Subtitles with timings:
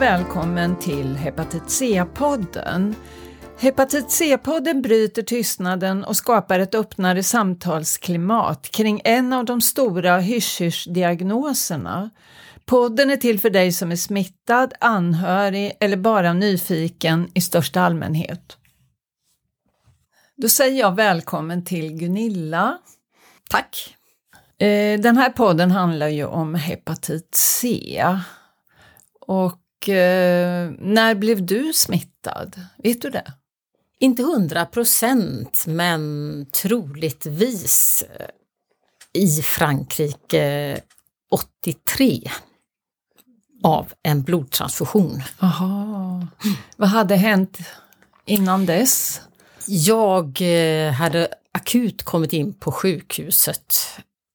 [0.00, 2.94] och välkommen till Hepatit C-podden.
[3.58, 12.10] Hepatit C-podden bryter tystnaden och skapar ett öppnare samtalsklimat kring en av de stora hysch-hysch-diagnoserna.
[12.64, 18.56] Podden är till för dig som är smittad, anhörig eller bara nyfiken i största allmänhet.
[20.36, 22.78] Då säger jag välkommen till Gunilla.
[23.50, 23.96] Tack!
[24.58, 28.04] Eh, den här podden handlar ju om hepatit C.
[29.20, 32.60] Och eh, när blev du smittad?
[32.78, 33.32] Vet du det?
[33.98, 38.26] Inte hundra procent, men troligtvis eh,
[39.12, 40.80] i Frankrike
[41.30, 42.30] 83
[43.62, 45.22] av en blodtransfusion.
[45.38, 46.26] Aha.
[46.76, 47.58] Vad hade hänt
[48.24, 49.20] innan dess?
[49.66, 53.74] Jag eh, hade akut kommit in på sjukhuset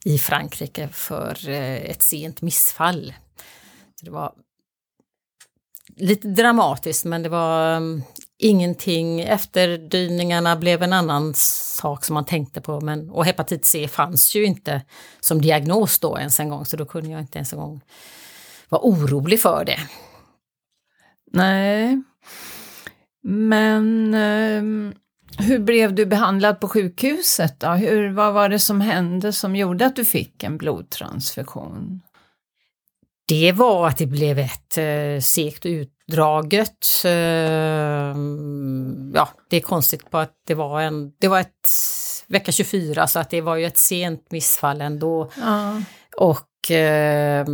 [0.05, 3.13] i Frankrike för eh, ett sent missfall.
[4.01, 4.33] Det var
[5.95, 8.03] lite dramatiskt men det var um,
[8.37, 14.35] ingenting, efterdyningarna blev en annan sak som man tänkte på men, och hepatit C fanns
[14.35, 14.81] ju inte
[15.19, 17.81] som diagnos då ens en gång så då kunde jag inte ens en gång
[18.69, 19.79] vara orolig för det.
[21.31, 22.01] Nej,
[23.23, 24.93] men um,
[25.37, 27.67] hur blev du behandlad på sjukhuset då?
[27.67, 32.01] Hur, vad var det som hände som gjorde att du fick en blodtransfusion?
[33.27, 36.85] Det var att det blev ett eh, segt och utdraget.
[37.05, 38.15] Eh,
[39.13, 41.69] ja, det är konstigt på att det var en, det var ett
[42.27, 45.31] vecka 24 så att det var ju ett sent missfall ändå.
[45.37, 45.81] Ja.
[46.17, 47.45] Och eh,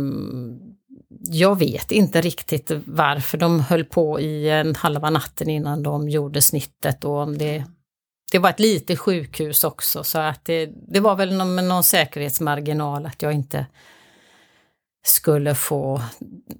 [1.30, 6.42] jag vet inte riktigt varför de höll på i en halva natten innan de gjorde
[6.42, 7.64] snittet och om det
[8.32, 13.06] det var ett litet sjukhus också så att det, det var väl någon, någon säkerhetsmarginal
[13.06, 13.66] att jag inte
[15.04, 16.02] skulle få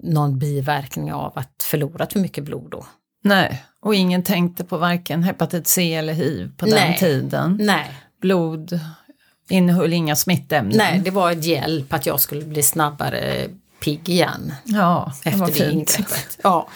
[0.03, 2.87] någon biverkning av att förlorat för mycket blod då.
[3.25, 6.75] Nej, och ingen tänkte på varken hepatit C eller hiv på Nej.
[6.89, 7.59] den tiden.
[7.61, 7.91] Nej.
[8.21, 8.81] Blod
[9.49, 10.77] innehöll inga smittämnen.
[10.79, 13.49] Nej, det var ett hjälp att jag skulle bli snabbare
[13.85, 15.99] pigg igen Ja, det var efter det fint.
[15.99, 16.39] ingreppet.
[16.43, 16.69] Ja.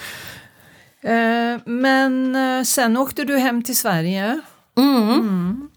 [1.03, 4.41] Eh, Men eh, sen åkte du hem till Sverige
[4.78, 5.69] Mm.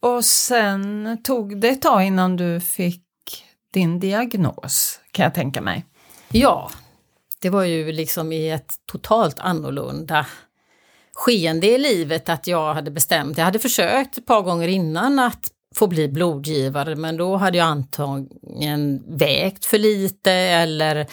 [0.00, 3.02] och sen tog det ett tag innan du fick
[3.72, 5.84] din diagnos, kan jag tänka mig.
[6.32, 6.70] Ja,
[7.40, 10.26] det var ju liksom i ett totalt annorlunda
[11.14, 15.50] skeende i livet att jag hade bestämt, jag hade försökt ett par gånger innan att
[15.74, 21.06] få bli blodgivare men då hade jag antagligen vägt för lite eller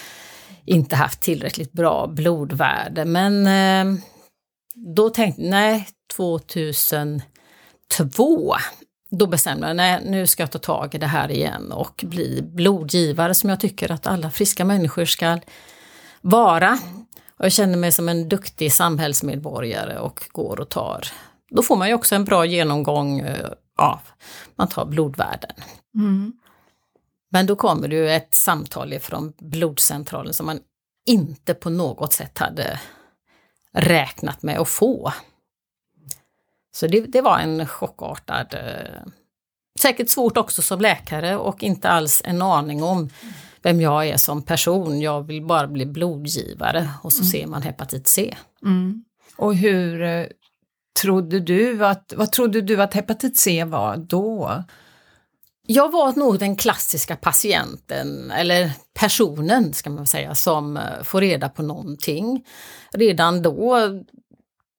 [0.66, 3.06] inte haft tillräckligt bra blodvärde.
[3.06, 3.86] Men eh,
[4.96, 8.56] då tänkte jag, nej, 2002
[9.18, 12.42] då bestämde jag nej, nu ska jag ta tag i det här igen och bli
[12.42, 15.40] blodgivare som jag tycker att alla friska människor ska
[16.22, 16.80] vara.
[17.38, 21.08] Och jag känner mig som en duktig samhällsmedborgare och går och tar.
[21.50, 24.00] Då får man ju också en bra genomgång eh, av,
[24.56, 25.52] man tar blodvärden.
[25.96, 26.34] Mm.
[27.32, 30.60] Men då kommer det ju ett samtal från blodcentralen som man
[31.06, 32.80] inte på något sätt hade
[33.74, 35.14] räknat med att få.
[36.76, 38.54] Så det, det var en chockartad...
[38.54, 39.02] Eh,
[39.80, 43.10] säkert svårt också som läkare och inte alls en aning om
[43.62, 45.02] vem jag är som person.
[45.02, 48.36] Jag vill bara bli blodgivare och så ser man hepatit C.
[48.64, 49.04] Mm.
[49.38, 50.26] Och hur eh,
[51.02, 54.64] trodde du att, vad trodde du att hepatit C var då?
[55.68, 61.50] Jag var nog den klassiska patienten, eller personen ska man säga, som eh, får reda
[61.50, 62.46] på någonting.
[62.92, 63.78] Redan då,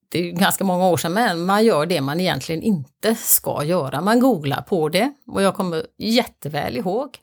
[0.09, 4.01] det är ganska många år sedan, men man gör det man egentligen inte ska göra.
[4.01, 7.19] Man googlar på det och jag kommer jätteväl ihåg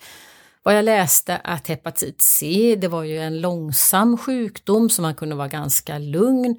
[0.63, 5.35] vad jag läste att hepatit C, det var ju en långsam sjukdom så man kunde
[5.35, 6.59] vara ganska lugn.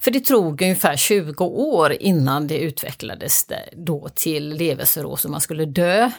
[0.00, 5.64] För det tog ungefär 20 år innan det utvecklades då till levercirros och man skulle
[5.64, 6.10] dö.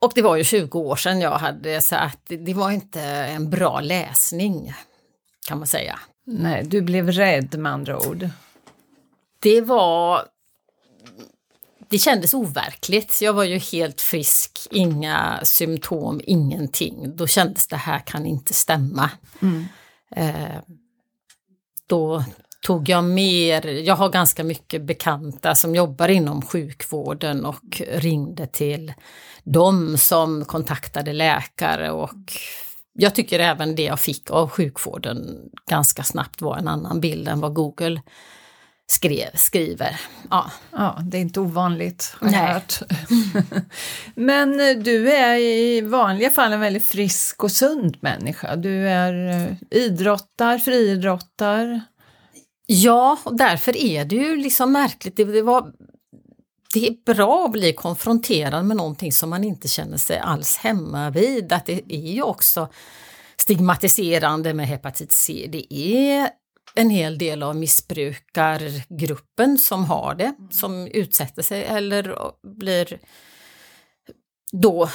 [0.00, 3.50] Och det var ju 20 år sedan jag hade så att det var inte en
[3.50, 4.74] bra läsning
[5.48, 5.98] kan man säga.
[6.32, 8.28] Nej, du blev rädd med andra ord.
[9.38, 10.24] Det var...
[11.88, 13.22] Det kändes overkligt.
[13.22, 17.16] Jag var ju helt frisk, inga symptom, ingenting.
[17.16, 19.10] Då kändes det här kan inte stämma.
[20.16, 20.58] Eh,
[21.86, 22.24] då
[22.62, 28.92] tog jag mer, jag har ganska mycket bekanta som jobbar inom sjukvården och ringde till
[29.44, 32.32] dem som kontaktade läkare och
[33.00, 35.38] jag tycker även det jag fick av sjukvården
[35.70, 38.02] ganska snabbt var en annan bild än vad Google
[38.90, 40.00] skrev, skriver.
[40.30, 40.50] Ja.
[40.72, 42.78] ja, det är inte ovanligt har jag hört.
[44.14, 48.56] Men eh, du är i vanliga fall en väldigt frisk och sund människa.
[48.56, 51.80] Du är eh, idrottar, friidrottar.
[52.66, 55.16] Ja, och därför är det ju liksom märkligt.
[55.16, 55.72] Det, det, var,
[56.72, 61.10] det är bra att bli konfronterad med någonting som man inte känner sig alls hemma
[61.10, 61.52] vid.
[61.52, 62.68] Att det är ju också
[63.36, 65.48] stigmatiserande med hepatit C.
[65.52, 66.30] Det är
[66.74, 72.98] en hel del av missbrukargruppen som har det, som utsätter sig eller blir
[74.52, 74.90] då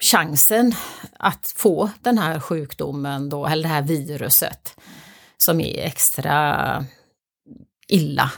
[0.00, 0.74] chansen
[1.12, 4.76] att få den här sjukdomen då, eller det här viruset
[5.36, 6.84] som är extra
[7.88, 8.32] illa.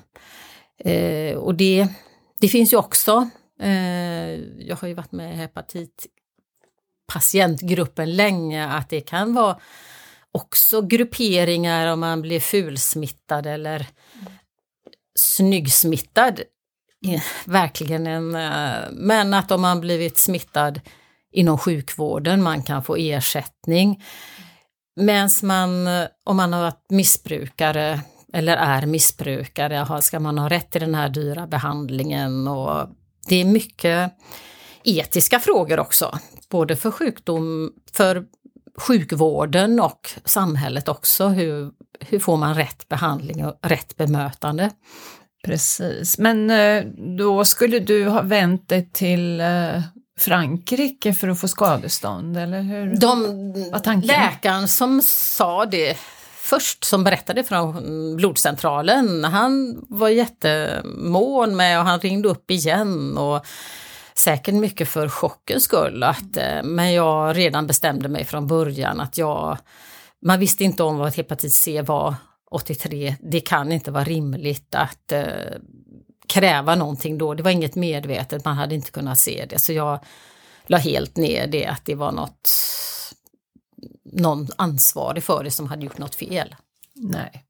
[0.84, 1.88] Eh, och det,
[2.40, 3.28] det finns ju också,
[3.60, 4.30] eh,
[4.66, 9.58] jag har ju varit med i hepatitpatientgruppen länge, att det kan vara
[10.32, 13.86] också grupperingar om man blir fulsmittad eller
[15.18, 16.40] snyggsmittad.
[17.44, 20.80] Verkligen en, eh, men att om man blivit smittad
[21.32, 24.04] inom sjukvården, man kan få ersättning.
[24.96, 28.00] Medan man, eh, om man har varit missbrukare
[28.32, 32.88] eller är missbrukare, ska man ha rätt till den här dyra behandlingen och
[33.28, 34.12] det är mycket
[34.84, 36.18] etiska frågor också,
[36.50, 38.24] både för sjukdom, för
[38.78, 41.28] sjukvården och samhället också.
[41.28, 41.70] Hur,
[42.00, 44.70] hur får man rätt behandling och rätt bemötande?
[45.44, 46.84] Precis, men eh,
[47.18, 49.82] då skulle du ha vänt dig till eh,
[50.18, 52.96] Frankrike för att få skadestånd, eller hur?
[52.96, 55.96] De, läkaren som sa det
[56.48, 63.46] först, som berättade från blodcentralen, han var jättemån med och han ringde upp igen och
[64.14, 66.02] säkert mycket för chockens skull.
[66.02, 69.58] Att, eh, men jag redan bestämde mig från början att jag,
[70.22, 72.14] man visste inte om vad hepatit C var
[72.50, 73.16] 83.
[73.20, 75.24] Det kan inte vara rimligt att eh,
[76.28, 77.34] kräva någonting då.
[77.34, 79.58] Det var inget medvetet, man hade inte kunnat se det.
[79.58, 79.98] Så jag
[80.66, 82.50] la helt ner det, att det var något,
[84.12, 86.54] någon ansvarig för det som hade gjort något fel.
[86.94, 87.44] Nej.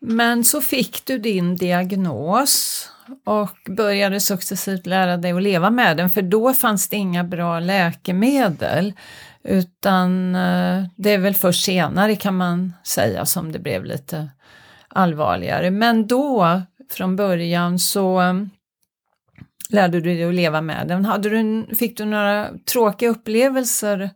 [0.00, 2.86] Men så fick du din diagnos
[3.24, 7.60] och började successivt lära dig att leva med den, för då fanns det inga bra
[7.60, 8.92] läkemedel.
[9.44, 14.28] Utan eh, det är väl först senare kan man säga som det blev lite
[14.88, 15.70] allvarligare.
[15.70, 18.34] Men då, från början, så eh,
[19.70, 21.04] lärde du dig att leva med den.
[21.04, 24.10] Hade du, fick du några tråkiga upplevelser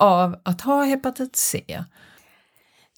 [0.00, 1.84] av att ha hepatit C?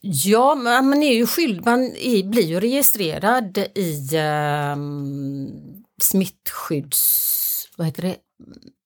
[0.00, 4.76] Ja, man är ju skyld, man är, blir ju registrerad i eh,
[6.02, 7.28] smittskydds...
[7.76, 8.16] Vad heter det?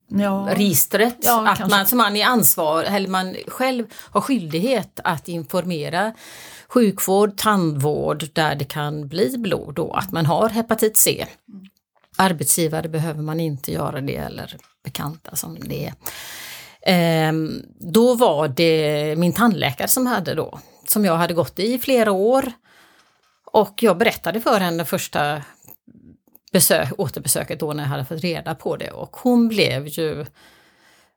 [0.09, 0.49] Ja.
[0.51, 1.17] registret.
[1.21, 6.13] Ja, att man, så man är ansvar, eller man själv har skyldighet att informera
[6.69, 11.27] sjukvård, tandvård där det kan bli blod då, att man har hepatit C.
[12.17, 15.95] Arbetsgivare behöver man inte göra det eller bekanta som det är.
[16.89, 22.13] Ehm, då var det min tandläkare som hade då som jag hade gått i flera
[22.13, 22.53] år.
[23.53, 25.43] Och jag berättade för henne första
[26.53, 30.27] besök, återbesöket då när jag hade fått reda på det och hon blev ju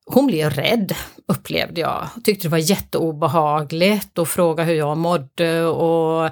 [0.05, 0.95] hon blev rädd
[1.25, 2.07] upplevde jag.
[2.23, 6.29] Tyckte det var jätteobehagligt och frågade hur jag mådde och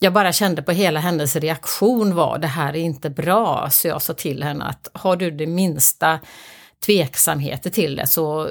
[0.00, 3.68] jag bara kände på hela hennes reaktion var det här är inte bra.
[3.70, 6.18] Så jag sa till henne att har du det minsta
[6.84, 8.50] tveksamheter till det så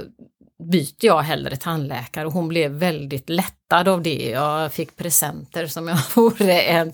[0.71, 4.29] byter jag hellre tandläkare och hon blev väldigt lättad av det.
[4.29, 6.93] Jag fick presenter som jag vore en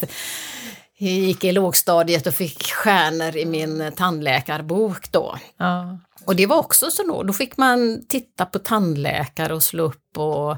[0.97, 5.38] jag gick i lågstadiet och fick stjärnor i min tandläkarbok då.
[5.57, 5.97] Ja.
[6.25, 10.17] Och det var också så då, då fick man titta på tandläkare och slå upp
[10.17, 10.57] och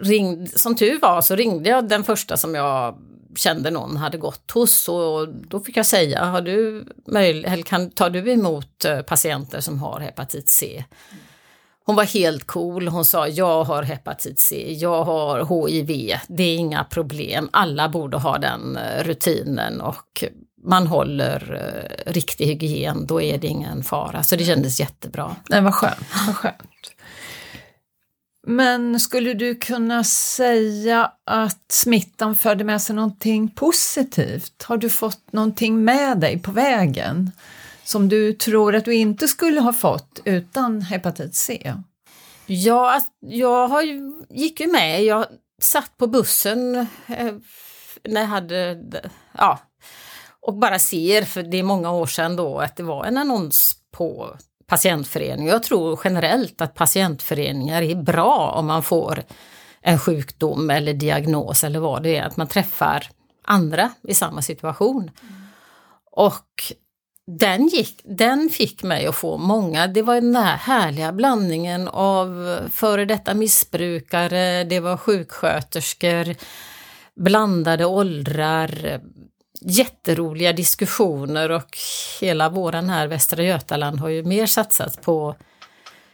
[0.00, 2.98] ringde, som tur var så ringde jag den första som jag
[3.36, 8.10] kände någon hade gått hos och då fick jag säga, har du möjlighet, kan, tar
[8.10, 10.84] du emot eh, patienter som har hepatit C?
[11.84, 12.88] Hon var helt cool.
[12.88, 17.48] Hon sa jag har hepatit C, jag har HIV, det är inga problem.
[17.52, 20.24] Alla borde ha den eh, rutinen och
[20.64, 24.22] man håller eh, riktig hygien, då är det ingen fara.
[24.22, 25.36] Så det kändes jättebra.
[25.48, 26.06] Det var skönt.
[26.26, 26.94] Vad skönt.
[28.48, 34.62] Men skulle du kunna säga att smittan förde med sig någonting positivt?
[34.62, 37.30] Har du fått någonting med dig på vägen?
[37.88, 41.74] som du tror att du inte skulle ha fått utan hepatit C?
[42.46, 45.04] Ja, jag har ju, gick ju med.
[45.04, 45.26] Jag
[45.62, 46.76] satt på bussen
[47.06, 47.34] eh,
[48.04, 48.84] när jag hade,
[49.38, 49.58] ja,
[50.40, 53.76] och bara ser, för det är många år sedan då, att det var en annons
[53.96, 54.36] på
[54.68, 55.46] patientförening.
[55.46, 59.22] Jag tror generellt att patientföreningar är bra om man får
[59.80, 63.08] en sjukdom eller diagnos eller vad det är, att man träffar
[63.44, 65.10] andra i samma situation.
[66.12, 66.72] Och
[67.26, 72.58] den, gick, den fick mig att få många, det var den här härliga blandningen av
[72.72, 76.34] före detta missbrukare, det var sjuksköterskor,
[77.16, 79.00] blandade åldrar,
[79.60, 81.78] jätteroliga diskussioner och
[82.20, 85.36] hela våren här Västra Götaland har ju mer satsat på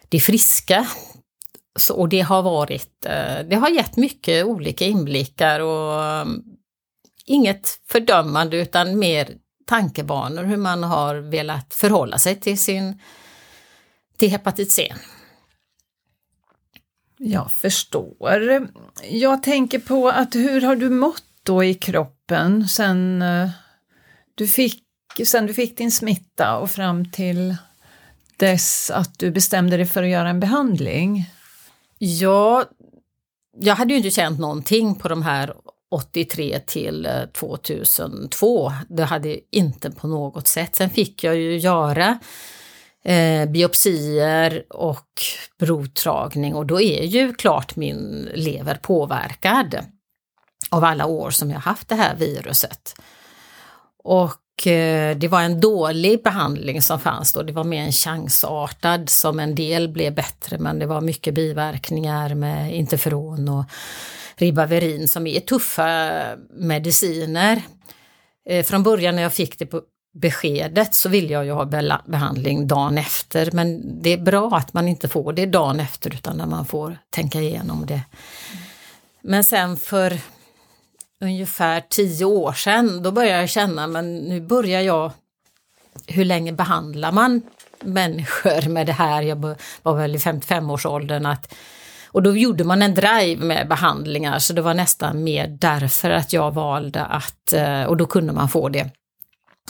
[0.09, 0.87] det friska.
[1.79, 6.43] Så, och det har varit, eh, det har gett mycket olika inblickar och mm,
[7.27, 9.29] inget fördömande utan mer
[9.67, 13.01] tankebanor hur man har velat förhålla sig till sin
[14.17, 14.95] till hepatit C.
[17.19, 18.69] Jag förstår.
[19.11, 22.14] Jag tänker på att hur har du mått då i kroppen
[22.69, 23.51] sen eh,
[24.35, 24.83] du fick,
[25.25, 27.57] sen du fick din smitta och fram till
[28.37, 31.31] dess att du bestämde dig för att göra en behandling?
[31.99, 32.65] Ja,
[33.57, 35.55] jag hade ju inte känt någonting på de här
[35.91, 38.73] 83 till eh, 2002.
[38.89, 40.77] Det hade inte på något sätt.
[40.77, 42.19] Sen fick jag ju göra
[43.05, 45.09] eh, biopsier och
[45.59, 49.79] provtagning och då är ju klart min lever påverkad
[50.71, 52.95] av alla år som jag haft det här viruset.
[54.05, 59.11] Och eh, det var en dålig behandling som fanns då, det var mer en chansartad
[59.11, 63.65] som en del blev bättre men det var mycket biverkningar med interferon och
[64.37, 66.11] ribavirin som är tuffa
[66.51, 67.63] mediciner.
[68.49, 69.83] Eh, från början när jag fick det på
[70.15, 71.65] beskedet så ville jag ju ha
[72.07, 76.37] behandling dagen efter men det är bra att man inte får det dagen efter utan
[76.37, 78.01] när man får tänka igenom det.
[79.23, 80.21] Men sen för
[81.21, 85.13] ungefär tio år sedan då började jag känna men nu börjar jag
[86.07, 87.43] hur länge behandlar man
[87.81, 89.23] människor med det här?
[89.23, 91.55] Jag var väl i 55-årsåldern att
[92.15, 96.33] och då gjorde man en drive med behandlingar så det var nästan mer därför att
[96.33, 98.91] jag valde att, eh, och då kunde man få det,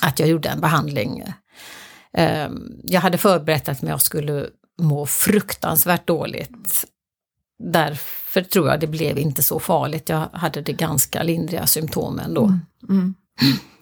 [0.01, 1.25] att jag gjorde en behandling.
[2.13, 4.47] Ehm, jag hade förberett att jag skulle
[4.79, 6.85] må fruktansvärt dåligt.
[7.59, 10.09] Därför tror jag det blev inte så farligt.
[10.09, 12.45] Jag hade det ganska lindriga symptom ändå.
[12.45, 13.15] Mm, mm.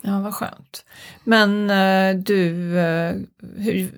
[0.04, 0.84] Ja, vad skönt.
[1.24, 3.14] Men uh, du, uh,
[3.56, 3.92] hur,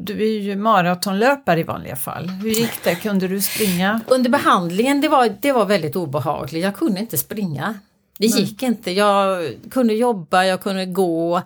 [0.00, 2.28] du är ju maratonlöpare i vanliga fall.
[2.28, 2.94] Hur gick det?
[2.94, 4.00] Kunde du springa?
[4.06, 6.64] Under behandlingen, det var, det var väldigt obehagligt.
[6.64, 7.74] Jag kunde inte springa.
[8.18, 8.40] Det Nej.
[8.40, 8.90] gick inte.
[8.90, 11.42] Jag kunde jobba, jag kunde gå.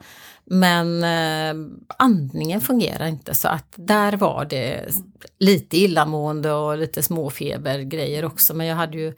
[0.53, 4.95] Men uh, andningen fungerade inte så att där var det
[5.39, 8.55] lite illamående och lite småfebergrejer också.
[8.55, 9.15] Men jag hade ju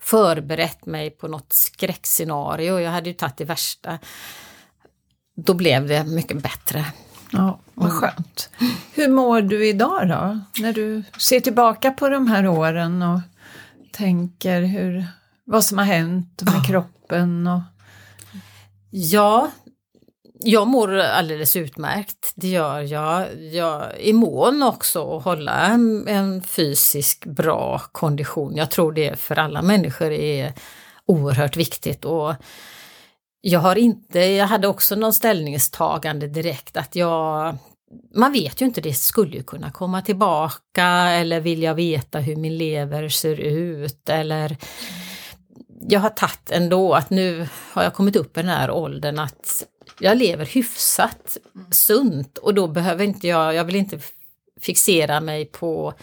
[0.00, 2.80] förberett mig på något skräckscenario.
[2.80, 3.98] Jag hade ju tagit det värsta.
[5.36, 6.84] Då blev det mycket bättre.
[7.30, 8.00] Ja, vad mm.
[8.00, 8.50] skönt.
[8.94, 10.40] Hur mår du idag då?
[10.62, 13.20] När du ser tillbaka på de här åren och
[13.92, 15.06] tänker hur,
[15.44, 17.46] vad som har hänt med kroppen?
[17.46, 17.60] Och...
[18.90, 19.50] Ja,
[20.40, 23.44] jag mår alldeles utmärkt, det gör jag.
[23.52, 28.56] Jag är mån också att hålla en, en fysisk bra kondition.
[28.56, 30.52] Jag tror det för alla människor är
[31.06, 32.04] oerhört viktigt.
[32.04, 32.34] Och
[33.40, 37.56] jag har inte, jag hade också någon ställningstagande direkt att jag
[38.14, 42.36] man vet ju inte, det skulle ju kunna komma tillbaka eller vill jag veta hur
[42.36, 44.56] min lever ser ut eller
[45.88, 49.66] jag har tagit ändå att nu har jag kommit upp i den här åldern att
[50.00, 51.36] jag lever hyfsat
[51.70, 53.98] sunt och då behöver inte jag, jag vill inte
[54.60, 55.94] fixera mig på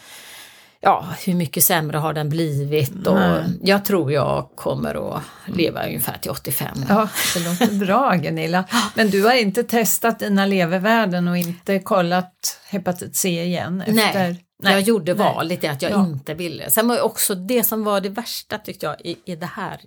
[0.81, 3.19] ja, hur mycket sämre har den blivit och
[3.61, 6.85] jag tror jag kommer att leva ungefär till 85.
[6.89, 8.65] Ja, det låter bra Gunilla.
[8.95, 13.81] Men du har inte testat dina levervärden och inte kollat hepatit C igen?
[13.81, 13.93] Efter...
[13.93, 16.05] Nej, Nej, jag gjorde valet att jag ja.
[16.05, 16.71] inte ville.
[16.71, 19.79] Sen var också det som var det värsta tyckte jag i, i det här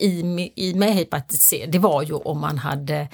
[0.00, 3.08] i, i med hepatit C, det var ju om man hade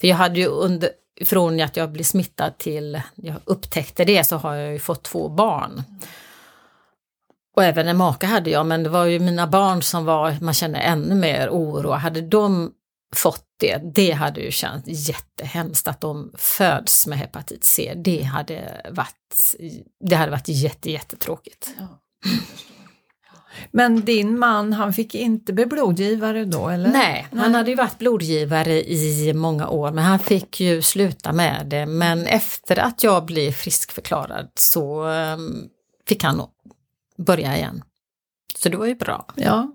[0.00, 0.90] för jag hade ju under,
[1.24, 5.28] från att jag blev smittad till jag upptäckte det så har jag ju fått två
[5.28, 5.82] barn.
[7.56, 10.54] Och även en maka hade jag, men det var ju mina barn som var, man
[10.54, 11.90] kände ännu mer oro.
[11.90, 12.72] Hade de
[13.16, 17.92] fått det, det hade ju känts jättehemskt att de föds med hepatit C.
[17.96, 19.56] Det hade varit,
[20.04, 21.70] det hade varit jätte, jättetråkigt.
[21.78, 21.86] Ja.
[23.70, 26.88] Men din man, han fick inte bli blodgivare då eller?
[26.88, 31.32] Nej, Nej, han hade ju varit blodgivare i många år men han fick ju sluta
[31.32, 31.86] med det.
[31.86, 35.68] Men efter att jag blev friskförklarad så um,
[36.08, 36.42] fick han
[37.18, 37.82] börja igen.
[38.56, 39.26] Så det var ju bra.
[39.34, 39.74] Ja.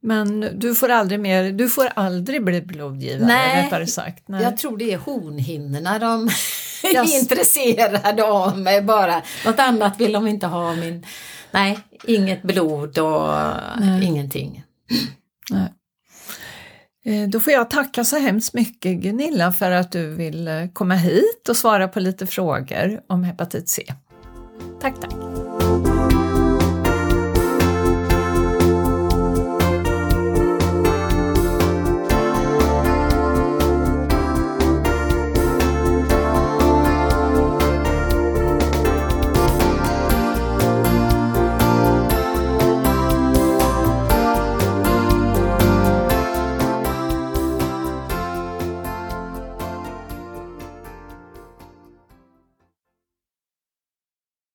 [0.00, 4.28] Men du får aldrig mer, du får aldrig bli blodgivare Nej, rättare sagt.
[4.28, 4.42] Nej.
[4.42, 6.28] jag tror det är hornhinnorna de
[6.84, 9.22] är intresserade av mig bara.
[9.46, 11.06] Något annat vill de inte ha min
[11.54, 13.30] Nej, inget blod och
[13.78, 14.04] Nej.
[14.04, 14.64] ingenting.
[15.50, 15.72] Nej.
[17.04, 21.48] Eh, då får jag tacka så hemskt mycket Gunilla för att du vill komma hit
[21.48, 23.82] och svara på lite frågor om hepatit C.
[24.80, 25.23] Tack, tack!